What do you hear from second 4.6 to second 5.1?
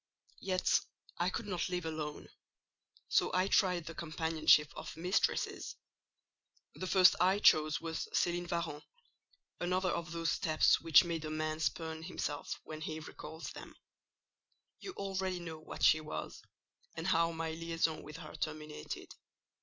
of